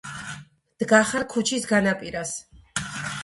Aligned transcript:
დგახარ 0.83 1.27
ქუჩის 1.33 1.69
განაპირას 1.73 2.35